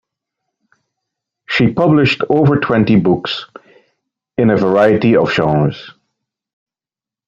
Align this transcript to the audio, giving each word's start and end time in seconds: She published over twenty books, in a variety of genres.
She 1.47 1.71
published 1.75 2.23
over 2.27 2.59
twenty 2.59 2.95
books, 2.99 3.45
in 4.35 4.49
a 4.49 4.57
variety 4.57 5.15
of 5.15 5.31
genres. 5.31 5.91